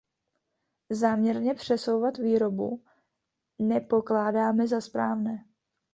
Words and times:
Záměrně 0.91 1.53
přesouvat 1.53 2.17
výrobu 2.17 2.83
nepokládáme 3.59 4.67
za 4.67 4.81
správné. 4.81 5.45